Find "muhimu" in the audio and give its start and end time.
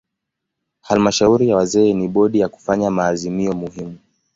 3.53-3.97